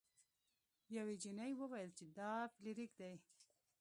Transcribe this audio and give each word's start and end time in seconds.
یوې 0.97 1.15
جینۍ 1.21 1.51
وویل 1.55 1.89
چې 1.97 2.05
دا 2.17 2.31
فلیریک 2.53 2.91
دی. 2.99 3.13